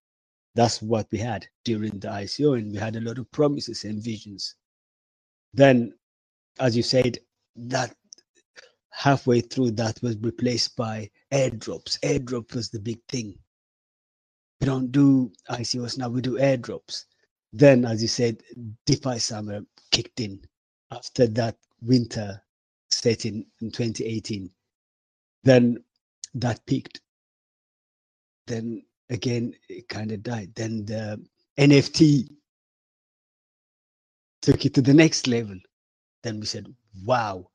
That's 0.54 0.80
what 0.82 1.08
we 1.10 1.18
had 1.18 1.46
during 1.64 1.98
the 1.98 2.08
ICO, 2.08 2.58
and 2.58 2.72
we 2.72 2.78
had 2.78 2.96
a 2.96 3.00
lot 3.00 3.18
of 3.18 3.30
promises 3.32 3.84
and 3.84 4.02
visions. 4.02 4.54
Then, 5.52 5.94
as 6.60 6.76
you 6.76 6.82
said, 6.82 7.18
that 7.56 7.96
halfway 8.90 9.40
through 9.40 9.72
that 9.72 10.00
was 10.02 10.16
replaced 10.18 10.76
by 10.76 11.10
airdrops. 11.32 11.98
Airdrop 12.00 12.54
was 12.54 12.70
the 12.70 12.78
big 12.78 13.00
thing. 13.08 13.36
We 14.64 14.70
don't 14.70 14.92
do 14.92 15.30
ICOs 15.50 15.98
now, 15.98 16.08
we 16.08 16.22
do 16.22 16.38
airdrops. 16.38 17.04
Then, 17.52 17.84
as 17.84 18.00
you 18.00 18.08
said, 18.08 18.38
DeFi 18.86 19.18
summer 19.18 19.60
kicked 19.90 20.20
in 20.20 20.40
after 20.90 21.26
that 21.26 21.58
winter 21.82 22.40
set 22.90 23.26
in, 23.26 23.44
in 23.60 23.70
2018. 23.70 24.48
Then 25.42 25.84
that 26.32 26.64
peaked. 26.64 27.02
Then 28.46 28.82
again, 29.10 29.52
it 29.68 29.86
kind 29.90 30.10
of 30.12 30.22
died. 30.22 30.54
Then 30.54 30.86
the 30.86 31.22
NFT 31.58 32.30
took 34.40 34.64
it 34.64 34.72
to 34.72 34.80
the 34.80 34.94
next 34.94 35.26
level. 35.26 35.58
Then 36.22 36.40
we 36.40 36.46
said, 36.46 36.74
wow, 37.04 37.50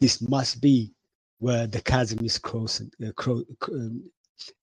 this 0.00 0.20
must 0.20 0.60
be 0.60 0.92
where 1.38 1.66
the 1.66 1.80
chasm 1.80 2.22
is 2.22 2.36
crossing, 2.36 2.90
uh, 3.02 3.12
cro- 3.16 3.42
um, 3.72 4.04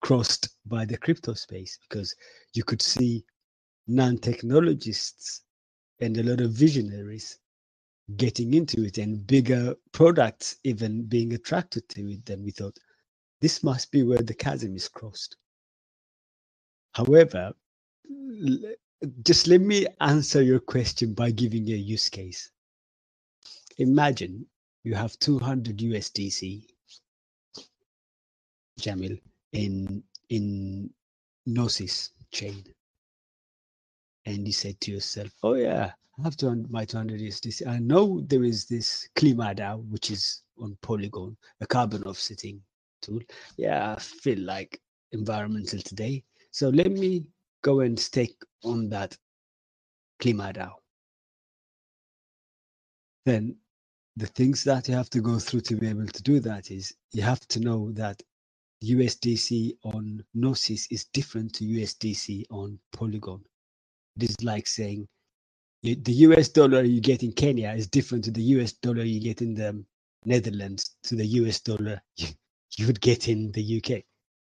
crossed 0.01 0.50
by 0.65 0.86
the 0.86 0.98
crypto 0.98 1.34
space 1.34 1.77
because 1.88 2.15
you 2.53 2.63
could 2.63 2.81
see 2.81 3.24
non-technologists 3.88 5.43
and 6.00 6.17
a 6.17 6.24
lot 6.24 6.41
of 6.41 6.51
visionaries 6.51 7.39
getting 8.15 8.53
into 8.53 8.84
it 8.84 8.98
and 8.98 9.27
bigger 9.27 9.75
products 9.91 10.57
even 10.63 11.03
being 11.05 11.34
attracted 11.34 11.88
to 11.89 12.01
it 12.12 12.25
then 12.25 12.43
we 12.43 12.51
thought. 12.51 12.77
This 13.41 13.63
must 13.63 13.91
be 13.91 14.03
where 14.03 14.22
the 14.22 14.34
chasm 14.34 14.75
is 14.75 14.88
crossed. 14.88 15.36
However 16.93 17.53
just 19.24 19.48
let 19.48 19.62
me 19.62 19.86
answer 20.01 20.41
your 20.41 20.60
question 20.60 21.13
by 21.13 21.31
giving 21.31 21.65
you 21.65 21.75
a 21.75 21.79
use 21.79 22.10
case. 22.10 22.51
Imagine 23.77 24.46
you 24.84 24.96
have 24.96 25.17
200 25.19 25.77
USDC, 25.77 26.65
Jamil, 28.79 29.19
in 29.54 30.04
in 30.30 30.89
Gnosis 31.46 32.12
chain, 32.32 32.63
and 34.25 34.46
you 34.46 34.54
said 34.54 34.80
to 34.82 34.92
yourself, 34.92 35.32
"Oh 35.44 35.54
yeah, 35.54 35.92
I 36.20 36.24
have 36.24 36.38
200, 36.38 36.70
my 36.72 36.86
200 36.86 37.20
this. 37.20 37.62
I 37.66 37.80
know 37.80 38.22
there 38.22 38.44
is 38.44 38.66
this 38.66 39.08
KlimaDAO, 39.16 39.88
which 39.89 40.12
is 40.12 40.44
on 40.60 40.77
Polygon, 40.82 41.38
a 41.62 41.68
carbon 41.68 42.04
offsetting 42.04 42.62
tool. 43.01 43.22
Yeah, 43.58 43.94
I 43.96 44.00
feel 44.00 44.39
like 44.39 44.82
environmental 45.12 45.80
today, 45.80 46.24
so 46.51 46.70
let 46.70 46.92
me 46.92 47.25
go 47.62 47.82
and 47.82 48.00
stake 48.00 48.42
on 48.63 48.89
that 48.89 49.18
KlimaDAO. 50.22 50.74
Then 53.25 53.56
the 54.16 54.27
things 54.27 54.63
that 54.63 54.88
you 54.88 54.96
have 54.96 55.10
to 55.12 55.22
go 55.22 55.38
through 55.38 55.62
to 55.62 55.75
be 55.75 55.88
able 55.88 56.08
to 56.08 56.24
do 56.24 56.39
that 56.39 56.72
is 56.72 56.96
you 57.12 57.22
have 57.22 57.42
to 57.50 57.60
know 57.60 57.92
that 57.92 58.22
USDC 58.84 59.75
on 59.84 60.24
Gnosis 60.36 60.88
is 60.91 61.05
different 61.05 61.53
to 61.55 61.63
USDC 61.63 62.46
on 62.51 62.79
Polygon. 62.91 63.43
It 64.15 64.29
is 64.29 64.43
like 64.43 64.67
saying 64.67 65.07
the 65.81 66.13
US 66.13 66.50
dollar 66.50 66.84
you 66.84 67.01
get 67.01 67.24
in 67.24 67.31
Kenya 67.31 67.72
is 67.72 67.88
different 67.88 68.24
to 68.25 68.31
the 68.31 68.41
US 68.41 68.74
dollar 68.74 69.03
you 69.03 69.19
get 69.19 69.41
in 69.41 69.55
the 69.55 69.84
Netherlands 70.25 70.96
to 71.03 71.15
the 71.15 71.25
US 71.25 71.60
dollar 71.60 72.01
you, 72.17 72.86
would 72.86 73.01
get 73.01 73.27
in 73.27 73.51
the 73.53 73.77
UK. 73.77 74.03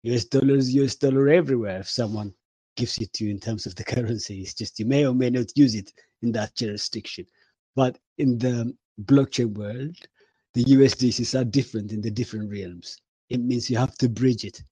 US 0.02 0.24
dollar 0.24 0.56
is 0.56 0.74
US 0.74 0.96
dollar 0.96 1.28
everywhere 1.28 1.80
if 1.80 1.88
someone 1.88 2.34
gives 2.76 2.98
it 2.98 3.12
to 3.12 3.24
you 3.24 3.30
in 3.30 3.38
terms 3.38 3.66
of 3.66 3.74
the 3.76 3.84
currency. 3.94 4.40
It's 4.40 4.54
just 4.54 4.78
you 4.80 4.86
may 4.86 5.06
or 5.06 5.14
may 5.14 5.30
not 5.30 5.56
use 5.56 5.74
it 5.74 5.92
in 6.22 6.32
that 6.32 6.56
jurisdiction. 6.56 7.26
But 7.76 7.98
in 8.16 8.38
the 8.38 8.74
blockchain 9.04 9.56
world, 9.56 9.96
the 10.54 10.64
USDCs 10.64 11.38
are 11.40 11.44
different 11.44 11.92
in 11.92 12.00
the 12.00 12.10
different 12.10 12.50
realms. 12.50 12.98
It 13.30 13.40
means 13.40 13.68
you 13.70 13.76
have 13.76 13.96
to 13.98 14.08
bridge 14.08 14.44
it. 14.44 14.62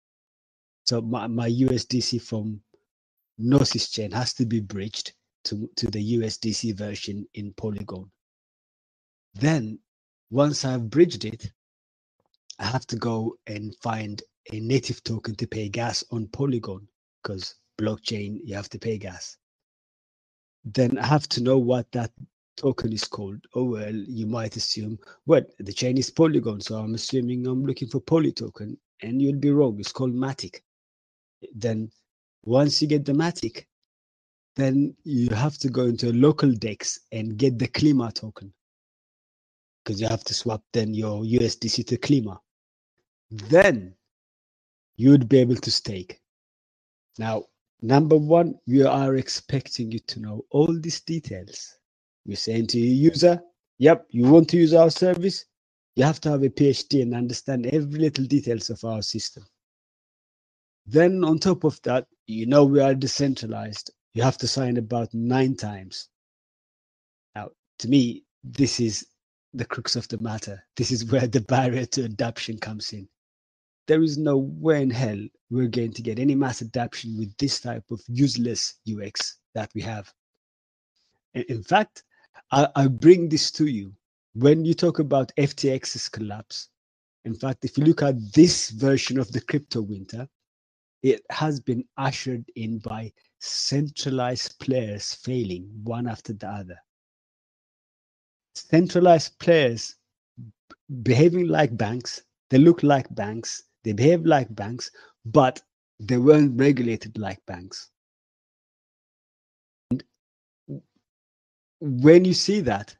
So 0.86 1.00
my, 1.00 1.26
my 1.26 1.50
USDC 1.50 2.22
from 2.22 2.60
Gnosis 3.38 3.90
chain 3.90 4.10
has 4.12 4.32
to 4.34 4.46
be 4.46 4.60
bridged 4.60 5.12
to, 5.44 5.68
to 5.76 5.90
the 5.90 6.18
USDC 6.18 6.76
version 6.76 7.26
in 7.34 7.52
Polygon. 7.54 8.10
Then 9.34 9.78
once 10.30 10.64
I've 10.64 10.88
bridged 10.88 11.24
it, 11.24 11.52
I 12.58 12.66
have 12.66 12.86
to 12.88 12.96
go 12.96 13.36
and 13.46 13.74
find 13.82 14.22
a 14.52 14.60
native 14.60 15.02
token 15.04 15.34
to 15.36 15.46
pay 15.46 15.68
gas 15.68 16.02
on 16.10 16.28
Polygon 16.28 16.88
because 17.22 17.54
blockchain, 17.78 18.38
you 18.44 18.54
have 18.54 18.70
to 18.70 18.78
pay 18.78 18.96
gas. 18.96 19.36
Then 20.64 20.98
I 20.98 21.06
have 21.06 21.28
to 21.30 21.42
know 21.42 21.58
what 21.58 21.90
that 21.92 22.12
token 22.56 22.92
is 22.92 23.04
called. 23.04 23.38
Oh, 23.54 23.64
well, 23.64 23.94
you 23.94 24.26
might 24.26 24.56
assume, 24.56 24.98
well, 25.26 25.42
the 25.58 25.72
chain 25.72 25.98
is 25.98 26.10
Polygon, 26.10 26.60
so 26.60 26.76
I'm 26.76 26.94
assuming 26.94 27.46
I'm 27.46 27.64
looking 27.64 27.88
for 27.88 28.00
Poly 28.00 28.32
token, 28.32 28.76
and 29.02 29.20
you'll 29.20 29.38
be 29.38 29.50
wrong. 29.50 29.78
It's 29.78 29.92
called 29.92 30.14
Matic. 30.14 30.60
Then 31.54 31.90
once 32.44 32.80
you 32.80 32.88
get 32.88 33.04
the 33.04 33.12
Matic, 33.12 33.66
then 34.56 34.96
you 35.04 35.28
have 35.34 35.58
to 35.58 35.68
go 35.68 35.82
into 35.82 36.10
a 36.10 36.12
local 36.12 36.50
DEX 36.50 37.00
and 37.12 37.36
get 37.36 37.58
the 37.58 37.68
Klima 37.68 38.12
token 38.12 38.52
because 39.84 40.00
you 40.00 40.08
have 40.08 40.24
to 40.24 40.34
swap 40.34 40.62
then 40.72 40.94
your 40.94 41.22
USDC 41.22 41.86
to 41.86 41.98
Klima. 41.98 42.38
Then 43.30 43.94
you 44.96 45.10
would 45.10 45.28
be 45.28 45.38
able 45.38 45.56
to 45.56 45.70
stake. 45.70 46.20
Now, 47.18 47.44
number 47.82 48.16
one, 48.16 48.58
we 48.66 48.82
are 48.82 49.16
expecting 49.16 49.92
you 49.92 49.98
to 50.00 50.20
know 50.20 50.44
all 50.50 50.76
these 50.80 51.00
details 51.02 51.76
we're 52.26 52.36
saying 52.36 52.66
to 52.68 52.78
your 52.78 53.12
user, 53.12 53.42
yep, 53.78 54.06
you 54.10 54.24
want 54.24 54.48
to 54.50 54.56
use 54.56 54.74
our 54.74 54.90
service, 54.90 55.44
you 55.94 56.04
have 56.04 56.20
to 56.20 56.30
have 56.30 56.42
a 56.42 56.48
PhD 56.48 57.02
and 57.02 57.14
understand 57.14 57.66
every 57.66 58.00
little 58.00 58.24
details 58.24 58.70
of 58.70 58.82
our 58.84 59.02
system. 59.02 59.44
Then 60.86 61.24
on 61.24 61.38
top 61.38 61.64
of 61.64 61.80
that, 61.82 62.06
you 62.26 62.46
know 62.46 62.64
we 62.64 62.80
are 62.80 62.94
decentralized. 62.94 63.90
You 64.14 64.22
have 64.22 64.38
to 64.38 64.48
sign 64.48 64.76
about 64.76 65.12
nine 65.14 65.56
times. 65.56 66.08
Now, 67.34 67.50
to 67.80 67.88
me, 67.88 68.24
this 68.44 68.80
is 68.80 69.06
the 69.54 69.64
crux 69.64 69.96
of 69.96 70.06
the 70.08 70.18
matter. 70.18 70.62
This 70.76 70.90
is 70.90 71.10
where 71.10 71.26
the 71.26 71.40
barrier 71.40 71.86
to 71.86 72.04
adoption 72.04 72.58
comes 72.58 72.92
in. 72.92 73.08
There 73.86 74.02
is 74.02 74.18
no 74.18 74.36
way 74.36 74.82
in 74.82 74.90
hell 74.90 75.18
we're 75.50 75.68
going 75.68 75.92
to 75.92 76.02
get 76.02 76.18
any 76.18 76.34
mass 76.34 76.60
adoption 76.60 77.16
with 77.16 77.36
this 77.38 77.60
type 77.60 77.84
of 77.90 78.02
useless 78.08 78.74
UX 78.90 79.38
that 79.54 79.70
we 79.74 79.82
have. 79.82 80.12
In 81.34 81.62
fact, 81.62 82.02
I, 82.52 82.68
I 82.76 82.86
bring 82.88 83.28
this 83.28 83.50
to 83.52 83.66
you 83.66 83.92
when 84.34 84.64
you 84.64 84.74
talk 84.74 84.98
about 84.98 85.32
FTX's 85.36 86.08
collapse. 86.08 86.68
In 87.24 87.34
fact, 87.34 87.64
if 87.64 87.76
you 87.76 87.84
look 87.84 88.02
at 88.02 88.32
this 88.32 88.70
version 88.70 89.18
of 89.18 89.30
the 89.32 89.40
crypto 89.40 89.82
winter, 89.82 90.28
it 91.02 91.22
has 91.30 91.60
been 91.60 91.84
ushered 91.96 92.44
in 92.54 92.78
by 92.78 93.12
centralized 93.40 94.58
players 94.60 95.14
failing 95.14 95.68
one 95.82 96.06
after 96.06 96.32
the 96.32 96.48
other. 96.48 96.78
Centralized 98.54 99.38
players 99.38 99.96
behaving 101.02 101.48
like 101.48 101.76
banks, 101.76 102.22
they 102.50 102.58
look 102.58 102.82
like 102.82 103.12
banks, 103.14 103.64
they 103.84 103.92
behave 103.92 104.24
like 104.24 104.54
banks, 104.54 104.90
but 105.24 105.60
they 106.00 106.16
weren't 106.16 106.58
regulated 106.58 107.18
like 107.18 107.44
banks. 107.46 107.90
When 111.80 112.24
you 112.24 112.34
see 112.34 112.60
that, 112.62 112.96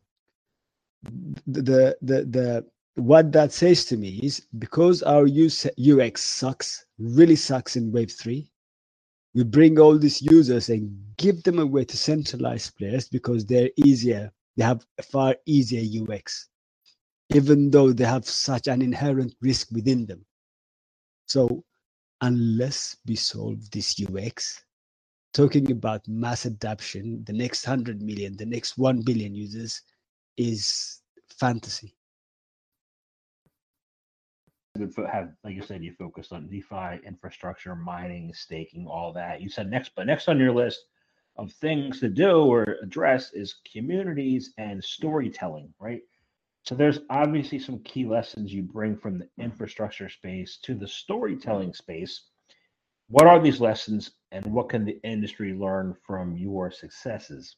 the 1.47 1.97
the 2.03 2.25
the 2.25 2.67
what 2.97 3.33
that 3.33 3.53
says 3.53 3.85
to 3.87 3.97
me 3.97 4.21
is 4.23 4.47
because 4.59 5.03
our 5.03 5.27
UX 5.27 6.23
sucks, 6.23 6.87
really 6.99 7.37
sucks 7.37 7.77
in 7.77 7.93
Web 7.93 8.11
three. 8.11 8.51
We 9.35 9.45
bring 9.45 9.79
all 9.79 9.99
these 9.99 10.23
users 10.23 10.71
and 10.71 10.99
give 11.19 11.43
them 11.43 11.59
away 11.59 11.85
to 11.87 11.97
centralized 11.97 12.77
players 12.77 13.09
because 13.09 13.47
they're 13.47 13.71
easier. 13.77 14.33
They 14.57 14.65
have 14.65 14.87
a 14.99 15.03
far 15.03 15.37
easier 15.47 15.85
UX, 16.03 16.49
even 17.35 17.71
though 17.71 17.93
they 17.93 18.05
have 18.05 18.27
such 18.27 18.69
an 18.69 18.83
inherent 18.83 19.35
risk 19.43 19.71
within 19.73 20.07
them. 20.07 20.25
So, 21.27 21.65
unless 22.23 22.99
we 23.07 23.17
solve 23.17 23.71
this 23.71 23.97
UX, 24.01 24.66
talking 25.37 25.71
about 25.71 26.09
mass 26.09 26.47
adoption, 26.47 27.23
the 27.25 27.33
next 27.33 27.67
100 27.67 28.01
million, 28.01 28.35
the 28.39 28.47
next 28.47 28.79
1 28.79 29.03
billion 29.03 29.35
users 29.35 29.83
is 30.39 31.03
fantasy. 31.29 31.95
Have, 35.13 35.33
like 35.45 35.55
you 35.55 35.63
said, 35.63 35.85
you 35.85 35.93
focused 35.99 36.33
on 36.33 36.49
DeFi, 36.49 37.01
infrastructure, 37.07 37.75
mining, 37.75 38.33
staking, 38.33 38.87
all 38.87 39.13
that. 39.13 39.43
You 39.43 39.51
said 39.51 39.71
next, 39.71 39.93
but 39.95 40.07
next 40.07 40.27
on 40.29 40.39
your 40.41 40.53
list, 40.55 40.81
of 41.37 41.53
things 41.53 42.01
to 42.01 42.09
do 42.09 42.45
or 42.47 42.79
address 42.83 43.33
is 43.35 43.57
communities 43.71 44.55
and 44.57 44.83
storytelling, 44.83 45.69
right? 45.79 46.01
So 46.63 46.75
there's 46.75 47.01
obviously 47.11 47.59
some 47.59 47.81
key 47.81 48.07
lessons 48.07 48.55
you 48.55 48.63
bring 48.63 48.97
from 48.97 49.19
the 49.19 49.29
infrastructure 49.39 50.09
space 50.09 50.59
to 50.63 50.75
the 50.75 50.89
storytelling 50.89 51.75
space. 51.75 52.25
What 53.09 53.27
are 53.27 53.41
these 53.41 53.61
lessons 53.61 54.11
and 54.33 54.45
what 54.47 54.69
can 54.69 54.85
the 54.85 54.99
industry 55.05 55.55
learn 55.55 55.95
from 56.07 56.37
your 56.37 56.71
successes? 56.71 57.57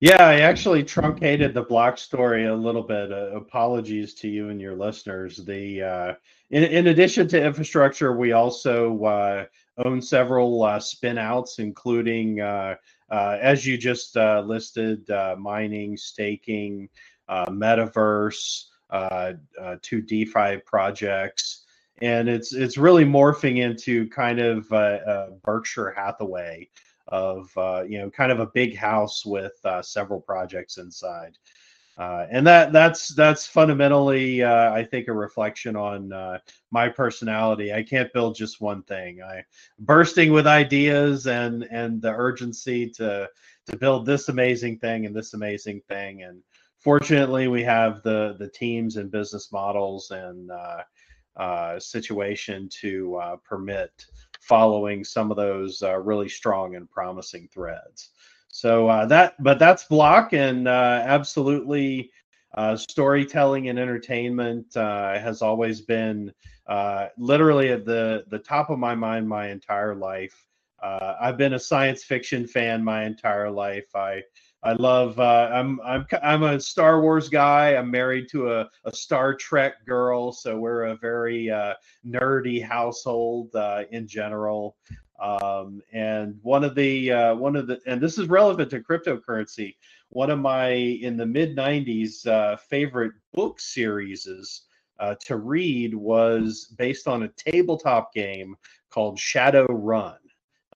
Yeah, 0.00 0.22
I 0.22 0.40
actually 0.40 0.84
truncated 0.84 1.54
the 1.54 1.64
Bloq 1.64 1.98
story 1.98 2.44
a 2.44 2.54
little 2.54 2.82
bit. 2.82 3.10
Uh, 3.10 3.34
apologies 3.34 4.12
to 4.16 4.28
you 4.28 4.50
and 4.50 4.60
your 4.60 4.76
listeners. 4.76 5.38
The 5.38 5.82
uh, 5.82 6.14
in, 6.50 6.64
in 6.64 6.88
addition 6.88 7.26
to 7.28 7.42
infrastructure, 7.42 8.14
we 8.14 8.32
also 8.32 9.02
uh, 9.04 9.46
own 9.78 10.02
several 10.02 10.62
uh, 10.62 10.78
spinouts, 10.78 11.58
including 11.60 12.42
uh, 12.42 12.74
uh, 13.10 13.38
as 13.40 13.66
you 13.66 13.78
just 13.78 14.16
listed, 14.16 15.08
mining, 15.38 15.96
staking, 15.96 16.90
metaverse, 17.30 18.64
two 19.80 20.02
DeFi 20.02 20.58
projects, 20.66 21.64
and 22.02 22.28
it's 22.28 22.52
it's 22.52 22.76
really 22.76 23.04
morphing 23.04 23.58
into 23.58 24.08
kind 24.10 24.38
of 24.38 24.68
Berkshire 25.42 25.92
Hathaway 25.96 26.68
of 27.08 27.56
uh, 27.56 27.84
you 27.88 27.98
know 27.98 28.10
kind 28.10 28.32
of 28.32 28.40
a 28.40 28.46
big 28.46 28.76
house 28.76 29.24
with 29.24 29.54
uh, 29.64 29.82
several 29.82 30.20
projects 30.20 30.78
inside. 30.78 31.38
Uh, 31.98 32.26
and 32.30 32.46
that 32.46 32.72
that's 32.72 33.08
that's 33.14 33.46
fundamentally 33.46 34.42
uh, 34.42 34.70
I 34.72 34.84
think 34.84 35.08
a 35.08 35.12
reflection 35.12 35.76
on 35.76 36.12
uh, 36.12 36.38
my 36.70 36.88
personality. 36.88 37.72
I 37.72 37.82
can't 37.82 38.12
build 38.12 38.34
just 38.34 38.60
one 38.60 38.82
thing. 38.82 39.22
I 39.22 39.44
bursting 39.78 40.32
with 40.32 40.46
ideas 40.46 41.26
and 41.26 41.62
and 41.70 42.02
the 42.02 42.12
urgency 42.12 42.90
to 42.90 43.28
to 43.66 43.76
build 43.78 44.04
this 44.04 44.28
amazing 44.28 44.78
thing 44.78 45.06
and 45.06 45.16
this 45.16 45.32
amazing 45.32 45.80
thing. 45.88 46.22
And 46.22 46.42
fortunately, 46.76 47.48
we 47.48 47.62
have 47.62 48.02
the 48.02 48.36
the 48.38 48.48
teams 48.48 48.98
and 48.98 49.10
business 49.10 49.50
models 49.50 50.10
and 50.10 50.50
uh, 51.36 51.78
situation 51.78 52.68
to 52.80 53.20
permit 53.44 54.06
following 54.46 55.02
some 55.02 55.30
of 55.30 55.36
those 55.36 55.82
uh, 55.82 55.98
really 55.98 56.28
strong 56.28 56.76
and 56.76 56.88
promising 56.88 57.48
threads. 57.52 58.10
So 58.48 58.88
uh, 58.88 59.06
that, 59.06 59.34
but 59.42 59.58
that's 59.58 59.86
Bloq 59.86 60.32
and 60.32 60.68
uh, 60.68 61.02
absolutely 61.04 62.10
uh, 62.54 62.76
storytelling 62.76 63.68
and 63.68 63.78
entertainment 63.78 64.74
uh, 64.76 65.18
has 65.18 65.42
always 65.42 65.80
been 65.82 66.32
uh, 66.66 67.08
literally 67.18 67.70
at 67.70 67.84
the 67.84 68.24
the 68.28 68.38
top 68.38 68.70
of 68.70 68.78
my 68.78 68.94
mind 68.94 69.28
my 69.28 69.48
entire 69.48 69.94
life. 69.94 70.46
I've 70.82 71.36
been 71.36 71.54
a 71.54 71.58
science 71.58 72.04
fiction 72.04 72.46
fan 72.46 72.84
my 72.84 73.04
entire 73.04 73.50
life. 73.50 73.94
I 73.96 74.22
I 74.66 74.72
love. 74.72 75.20
Uh, 75.20 75.48
I'm 75.52 75.80
I'm 75.82 76.04
I'm 76.24 76.42
a 76.42 76.58
Star 76.58 77.00
Wars 77.00 77.28
guy. 77.28 77.76
I'm 77.76 77.88
married 77.88 78.28
to 78.30 78.50
a, 78.50 78.68
a 78.84 78.92
Star 78.92 79.32
Trek 79.32 79.86
girl, 79.86 80.32
so 80.32 80.58
we're 80.58 80.86
a 80.86 80.96
very 80.96 81.48
uh, 81.48 81.74
nerdy 82.04 82.60
household 82.60 83.54
uh, 83.54 83.84
in 83.92 84.08
general. 84.08 84.76
Um, 85.22 85.82
and 85.92 86.34
one 86.42 86.64
of 86.64 86.74
the 86.74 87.12
uh, 87.12 87.34
one 87.36 87.54
of 87.54 87.68
the 87.68 87.80
and 87.86 88.00
this 88.00 88.18
is 88.18 88.26
relevant 88.26 88.70
to 88.70 88.80
cryptocurrency. 88.80 89.76
One 90.08 90.30
of 90.30 90.40
my 90.40 90.70
in 90.70 91.16
the 91.16 91.26
mid 91.26 91.56
'90s 91.56 92.26
uh, 92.26 92.56
favorite 92.56 93.12
book 93.34 93.60
series 93.60 94.62
uh, 94.98 95.14
to 95.26 95.36
read 95.36 95.94
was 95.94 96.74
based 96.76 97.06
on 97.06 97.22
a 97.22 97.28
tabletop 97.28 98.12
game 98.12 98.56
called 98.90 99.16
Shadowrun 99.16 100.16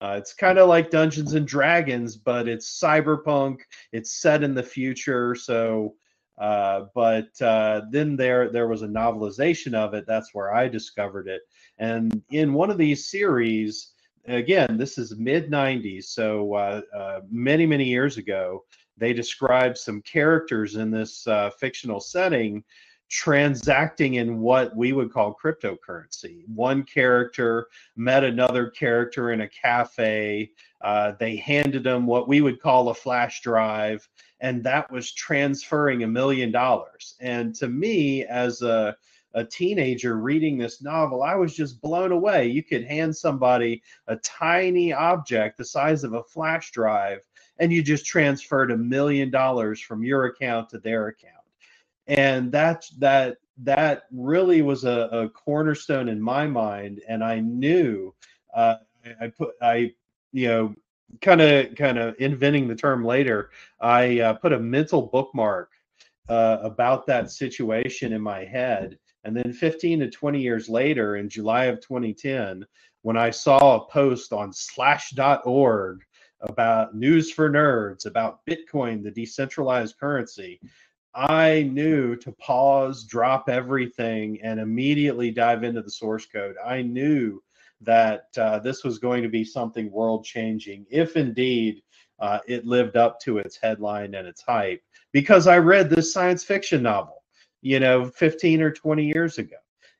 uh, 0.00 0.16
it's 0.18 0.32
kind 0.32 0.58
of 0.58 0.68
like 0.68 0.90
Dungeons 0.90 1.34
and 1.34 1.46
Dragons, 1.46 2.16
but 2.16 2.48
it's 2.48 2.80
cyberpunk. 2.80 3.60
It's 3.92 4.20
set 4.20 4.42
in 4.42 4.54
the 4.54 4.62
future. 4.62 5.34
So, 5.34 5.94
uh, 6.38 6.86
but 6.94 7.28
uh, 7.42 7.82
then 7.90 8.16
there 8.16 8.50
there 8.50 8.68
was 8.68 8.82
a 8.82 8.88
novelization 8.88 9.74
of 9.74 9.92
it. 9.92 10.06
That's 10.06 10.32
where 10.32 10.54
I 10.54 10.68
discovered 10.68 11.28
it. 11.28 11.42
And 11.78 12.22
in 12.30 12.54
one 12.54 12.70
of 12.70 12.78
these 12.78 13.10
series, 13.10 13.92
again, 14.26 14.78
this 14.78 14.96
is 14.96 15.16
mid 15.18 15.50
'90s, 15.50 16.04
so 16.04 16.54
uh, 16.54 16.80
uh, 16.96 17.20
many 17.30 17.66
many 17.66 17.84
years 17.84 18.16
ago, 18.16 18.64
they 18.96 19.12
described 19.12 19.76
some 19.76 20.00
characters 20.00 20.76
in 20.76 20.90
this 20.90 21.26
uh, 21.26 21.50
fictional 21.58 22.00
setting 22.00 22.64
transacting 23.10 24.14
in 24.14 24.38
what 24.38 24.74
we 24.76 24.92
would 24.92 25.12
call 25.12 25.36
cryptocurrency. 25.36 26.48
One 26.48 26.84
character 26.84 27.66
met 27.96 28.22
another 28.22 28.70
character 28.70 29.32
in 29.32 29.40
a 29.40 29.48
cafe. 29.48 30.52
Uh, 30.80 31.12
they 31.18 31.36
handed 31.36 31.82
them 31.82 32.06
what 32.06 32.28
we 32.28 32.40
would 32.40 32.62
call 32.62 32.88
a 32.88 32.94
flash 32.94 33.42
drive, 33.42 34.08
and 34.40 34.62
that 34.62 34.90
was 34.92 35.12
transferring 35.12 36.04
a 36.04 36.08
million 36.08 36.52
dollars. 36.52 37.16
And 37.20 37.54
to 37.56 37.68
me, 37.68 38.24
as 38.24 38.62
a 38.62 38.96
a 39.34 39.44
teenager 39.44 40.16
reading 40.16 40.58
this 40.58 40.82
novel, 40.82 41.22
I 41.22 41.36
was 41.36 41.54
just 41.54 41.80
blown 41.80 42.10
away. 42.10 42.48
You 42.48 42.64
could 42.64 42.84
hand 42.84 43.16
somebody 43.16 43.80
a 44.08 44.16
tiny 44.16 44.92
object 44.92 45.56
the 45.56 45.64
size 45.64 46.02
of 46.02 46.14
a 46.14 46.24
flash 46.24 46.72
drive, 46.72 47.20
and 47.60 47.72
you 47.72 47.80
just 47.80 48.06
transferred 48.06 48.72
a 48.72 48.76
million 48.76 49.30
dollars 49.30 49.80
from 49.80 50.02
your 50.02 50.24
account 50.24 50.68
to 50.70 50.78
their 50.78 51.06
account 51.06 51.39
and 52.10 52.50
that 52.50 52.84
that 52.98 53.36
that 53.62 54.02
really 54.10 54.62
was 54.62 54.84
a, 54.84 55.08
a 55.12 55.28
cornerstone 55.28 56.08
in 56.08 56.20
my 56.20 56.46
mind. 56.46 57.00
And 57.08 57.24
i 57.24 57.38
knew 57.40 58.12
uh, 58.54 58.76
i 59.20 59.28
put 59.28 59.54
i 59.62 59.92
you 60.32 60.48
know 60.48 60.74
kind 61.20 61.40
of 61.40 61.74
kind 61.76 61.98
of 61.98 62.16
inventing 62.18 62.68
the 62.68 62.74
term 62.74 63.04
later 63.04 63.50
i 63.80 64.20
uh, 64.20 64.34
put 64.34 64.52
a 64.52 64.58
mental 64.58 65.02
bookmark 65.02 65.70
uh, 66.28 66.58
about 66.62 67.06
that 67.06 67.30
situation 67.30 68.12
in 68.12 68.22
my 68.22 68.44
head. 68.44 68.96
And 69.24 69.36
then 69.36 69.52
15 69.52 70.00
to 70.00 70.10
20 70.10 70.40
years 70.40 70.68
later 70.68 71.16
in 71.16 71.28
july 71.28 71.66
of 71.66 71.80
2010 71.80 72.64
when 73.02 73.16
i 73.16 73.30
saw 73.30 73.76
a 73.76 73.86
post 73.90 74.32
on 74.32 74.50
slashdot.org 74.50 76.00
about 76.40 76.96
news 76.96 77.30
for 77.30 77.50
nerds 77.50 78.06
about 78.06 78.40
bitcoin 78.46 79.02
the 79.02 79.10
decentralized 79.10 79.98
currency 79.98 80.58
I 81.14 81.68
knew 81.72 82.14
to 82.16 82.32
pause, 82.32 83.04
drop 83.04 83.48
everything, 83.48 84.40
and 84.42 84.60
immediately 84.60 85.30
dive 85.30 85.64
into 85.64 85.82
the 85.82 85.90
source 85.90 86.26
code. 86.26 86.54
I 86.64 86.82
knew 86.82 87.42
that 87.80 88.26
uh, 88.36 88.58
this 88.60 88.84
was 88.84 88.98
going 88.98 89.22
to 89.22 89.28
be 89.28 89.44
something 89.44 89.90
world 89.90 90.24
changing, 90.24 90.86
if 90.90 91.16
indeed 91.16 91.82
uh, 92.20 92.38
it 92.46 92.66
lived 92.66 92.96
up 92.96 93.18
to 93.20 93.38
its 93.38 93.56
headline 93.56 94.14
and 94.14 94.28
its 94.28 94.42
hype, 94.42 94.82
because 95.12 95.46
I 95.46 95.58
read 95.58 95.90
this 95.90 96.12
science 96.12 96.44
fiction 96.44 96.82
novel, 96.82 97.22
you 97.62 97.80
know, 97.80 98.04
15 98.04 98.62
or 98.62 98.70
20 98.70 99.04
years 99.04 99.38
ago. 99.38 99.56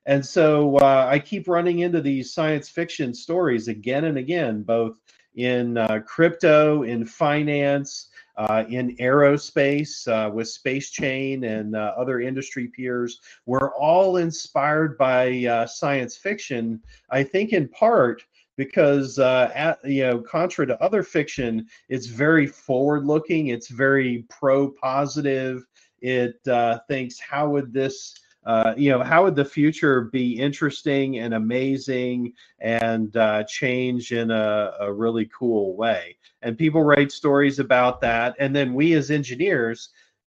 And 0.07 0.25
so 0.25 0.77
uh, 0.77 1.09
I 1.11 1.19
keep 1.19 1.49
running 1.49 1.81
into 1.81 2.01
these 2.01 2.33
science 2.33 2.69
fiction 2.69 3.15
stories 3.15 3.69
again 3.69 4.05
and 4.05 4.19
again, 4.19 4.63
both 4.63 4.99
in 5.35 5.77
uh, 5.77 6.01
crypto, 6.07 6.83
in 6.83 7.05
finance, 7.07 8.10
uh, 8.41 8.65
in 8.71 8.97
aerospace 8.97 10.09
uh, 10.09 10.31
with 10.31 10.49
Space 10.49 10.89
Chain 10.91 11.45
and 11.45 11.77
uh, 11.77 11.93
other 11.95 12.21
industry 12.21 12.69
peers. 12.69 13.21
We're 13.45 13.75
all 13.75 14.17
inspired 14.17 14.97
by 14.97 15.45
uh, 15.45 15.67
science 15.67 16.17
fiction, 16.17 16.81
I 17.11 17.23
think 17.23 17.53
in 17.53 17.69
part 17.69 18.23
because 18.57 19.19
uh, 19.19 19.51
at, 19.55 19.79
you 19.85 20.05
know 20.05 20.21
contra 20.21 20.67
to 20.67 20.83
other 20.83 21.03
fiction 21.03 21.67
it's 21.89 22.07
very 22.07 22.47
forward 22.47 23.07
looking 23.07 23.47
it's 23.47 23.69
very 23.69 24.27
pro 24.29 24.71
positive 24.73 25.65
it 26.03 26.37
uh, 26.47 26.79
thinks 26.87 27.19
how 27.19 27.49
would 27.49 27.73
this 27.73 28.15
uh, 28.47 28.75
you 28.77 28.91
know, 28.91 29.03
how 29.03 29.23
would 29.23 29.37
the 29.37 29.45
future 29.45 30.03
be 30.03 30.39
interesting 30.39 31.19
and 31.19 31.35
amazing 31.35 32.33
and 32.61 33.15
uh, 33.17 33.45
change 33.45 34.13
in 34.13 34.31
a, 34.31 34.73
a 34.81 34.93
really 34.93 35.27
cool 35.27 35.77
way? 35.77 36.17
And 36.43 36.57
people 36.57 36.83
write 36.83 37.13
stories 37.13 37.59
about 37.59 38.01
that. 38.01 38.35
And 38.39 38.57
then 38.57 38.73
we 38.73 38.95
as 38.95 39.11
engineers, 39.11 39.91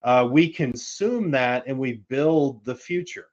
uh, 0.03 0.27
we 0.29 0.49
consume 0.49 1.29
that 1.31 1.63
and 1.67 1.77
we 1.77 2.01
build 2.09 2.65
the 2.65 2.75
future. 2.75 3.27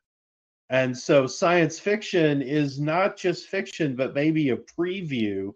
And 0.71 0.97
so 0.97 1.27
science 1.27 1.79
fiction 1.79 2.43
is 2.43 2.79
not 2.79 3.17
just 3.17 3.49
fiction, 3.49 3.97
but 3.97 4.15
maybe 4.15 4.51
a 4.51 4.57
preview 4.57 5.55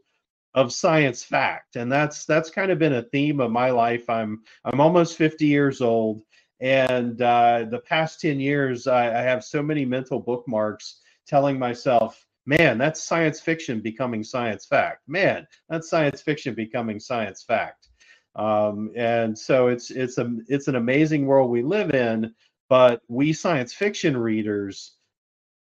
of 0.55 0.73
science 0.73 1.23
fact. 1.23 1.77
And 1.77 1.93
that's 1.93 2.25
that's 2.25 2.49
kind 2.49 2.71
of 2.71 2.79
been 2.79 2.95
a 2.95 3.03
theme 3.03 3.41
of 3.41 3.51
my 3.51 3.71
life. 3.71 4.09
I'm 4.09 4.43
I'm 4.65 4.81
almost 4.81 5.19
50 5.19 5.47
years 5.47 5.83
old 5.83 6.23
and 6.63 7.21
uh, 7.21 7.67
the 7.69 7.81
past 7.81 8.21
10 8.21 8.39
years, 8.39 8.87
I, 8.87 9.19
I 9.19 9.23
have 9.23 9.43
so 9.43 9.63
many 9.65 9.85
mental 9.85 10.21
bookmarks 10.21 11.01
telling 11.27 11.59
myself, 11.59 12.25
man, 12.47 12.79
that's 12.79 13.03
science 13.03 13.41
fiction 13.41 13.81
becoming 13.81 14.23
science 14.23 14.65
fact. 14.65 15.01
Man, 15.09 15.45
that's 15.69 15.91
science 15.91 16.23
fiction 16.23 16.55
becoming 16.55 17.01
science 17.01 17.43
fact. 17.43 17.89
Um, 18.37 18.93
and 18.97 19.37
so 19.37 19.67
it's 19.67 19.91
it's 19.91 20.19
a 20.19 20.33
it's 20.49 20.69
an 20.69 20.77
amazing 20.77 21.27
world 21.27 21.51
we 21.51 21.63
live 21.63 21.95
in. 21.95 22.33
But 22.69 23.03
we 23.09 23.33
science 23.33 23.75
fiction 23.75 24.17
readers 24.17 24.93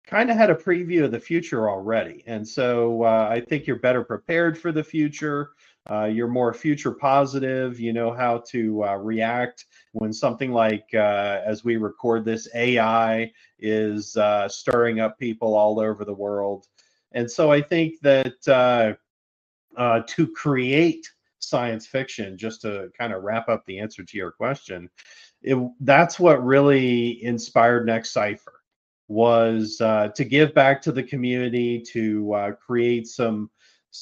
kind 0.06 0.30
of 0.30 0.36
had 0.36 0.50
a 0.50 0.54
preview 0.54 1.04
of 1.04 1.10
the 1.10 1.20
future 1.20 1.68
already, 1.68 2.22
and 2.26 2.46
so 2.46 3.02
uh, 3.02 3.28
I 3.30 3.40
think 3.40 3.66
you're 3.66 3.80
better 3.80 4.04
prepared 4.04 4.56
for 4.56 4.72
the 4.72 4.84
future. 4.84 5.50
Uh, 5.90 6.04
you're 6.04 6.28
more 6.28 6.52
future 6.52 6.92
positive. 6.92 7.78
You 7.78 7.92
know 7.92 8.12
how 8.12 8.38
to 8.48 8.84
uh, 8.84 8.96
react 8.96 9.66
when 9.92 10.12
something 10.12 10.50
like, 10.52 10.86
uh, 10.94 11.40
as 11.44 11.64
we 11.64 11.76
record 11.76 12.24
this, 12.24 12.48
AI 12.54 13.30
is 13.58 14.16
uh, 14.16 14.48
stirring 14.48 15.00
up 15.00 15.18
people 15.18 15.54
all 15.54 15.78
over 15.78 16.04
the 16.04 16.14
world. 16.14 16.66
And 17.12 17.30
so 17.30 17.52
I 17.52 17.62
think 17.62 18.00
that 18.00 18.48
uh, 18.48 18.94
uh, 19.80 20.02
to 20.08 20.32
create 20.32 21.08
science 21.38 21.86
fiction, 21.86 22.36
just 22.36 22.62
to 22.62 22.90
kind 22.98 23.12
of 23.12 23.22
wrap 23.22 23.48
up 23.48 23.64
the 23.66 23.78
answer 23.78 24.02
to 24.02 24.16
your 24.16 24.32
question, 24.32 24.90
it, 25.42 25.56
that's 25.80 26.18
what 26.18 26.44
really 26.44 27.22
inspired 27.22 27.86
Next 27.86 28.10
Cypher 28.10 28.54
was 29.08 29.76
to 29.76 30.24
give 30.28 30.52
back 30.52 30.82
to 30.82 30.90
the 30.90 31.02
community, 31.02 31.80
to 31.92 32.56
create 32.66 33.06
some 33.06 33.48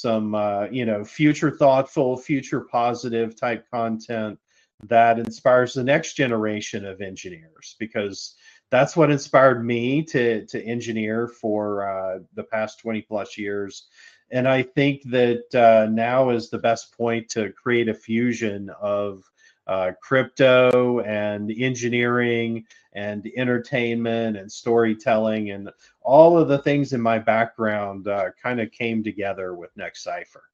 some 0.01 0.35
uh, 0.35 0.67
you 0.71 0.85
know 0.85 1.05
future 1.05 1.51
thoughtful 1.51 2.17
future 2.17 2.61
positive 2.61 3.37
type 3.37 3.67
content 3.71 4.39
that 4.85 5.19
inspires 5.19 5.73
the 5.73 5.85
next 5.85 6.15
generation 6.15 6.85
of 6.85 7.01
engineers 7.01 7.77
because 7.79 8.35
that's 8.71 8.97
what 8.97 9.11
inspired 9.11 9.65
me 9.65 10.03
to 10.03 10.45
to 10.47 10.63
engineer 10.65 11.29
for 11.29 11.89
uh, 11.89 12.19
the 12.35 12.45
past 12.45 12.81
20 12.81 13.03
plus 13.03 13.39
years. 13.39 13.87
And 14.31 14.49
i 14.49 14.63
think 14.63 15.03
that 15.11 15.55
uh, 15.55 15.89
now 15.91 16.31
is 16.31 16.51
the 16.51 16.59
best 16.59 16.97
point 16.97 17.29
to 17.31 17.53
create 17.53 17.89
a 17.89 17.95
fusion 17.95 18.71
of 18.81 19.23
uh, 19.67 19.93
crypto 20.01 21.01
and 21.01 21.51
engineering 21.51 22.65
and 22.93 23.31
entertainment 23.37 24.37
and 24.37 24.51
storytelling 24.51 25.51
and 25.51 25.71
all 26.03 26.39
of 26.39 26.49
the 26.49 26.59
things 26.59 26.93
in 26.93 27.01
my 27.01 27.19
background 27.19 28.07
uh, 28.09 28.31
kind 28.41 28.61
of 28.61 28.71
came 28.71 29.03
together 29.03 29.55
with 29.55 29.77
Next 29.77 30.03
Cypher. 30.03 30.45